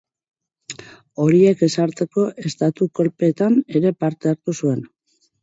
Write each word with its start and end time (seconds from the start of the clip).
Horiek 1.25 1.61
ezartzeko 1.67 2.23
estatu-kolpeetan 2.53 3.61
ere 3.83 3.95
parte 4.07 4.35
hartu 4.35 4.59
zuen. 4.59 4.83